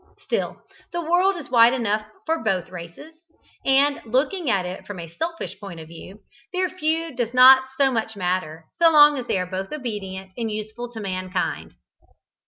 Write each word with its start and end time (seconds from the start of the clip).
Still, 0.23 0.63
the 0.93 1.01
world 1.01 1.37
is 1.37 1.51
wide 1.51 1.73
enough 1.73 2.07
for 2.25 2.39
both 2.43 2.69
races; 2.71 3.13
and, 3.63 4.01
looking 4.03 4.49
at 4.49 4.65
it 4.65 4.87
from 4.87 4.99
a 4.99 5.07
selfish 5.15 5.59
point 5.59 5.79
of 5.79 5.89
view, 5.89 6.21
their 6.53 6.69
feud 6.69 7.15
does 7.17 7.35
not 7.35 7.65
so 7.77 7.91
much 7.91 8.15
matter, 8.15 8.65
so 8.79 8.89
long 8.89 9.19
as 9.19 9.27
they 9.27 9.37
are 9.37 9.45
both 9.45 9.71
obedient 9.71 10.31
and 10.35 10.49
useful 10.49 10.91
to 10.93 10.99
mankind. 10.99 11.75